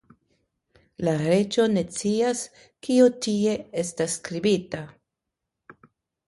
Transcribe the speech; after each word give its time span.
La 1.07 1.11
reĝo 1.19 1.65
ne 1.73 1.83
scias, 1.97 2.41
kio 2.87 3.05
tie 3.27 3.53
estas 3.83 4.17
skribita! 4.21 4.83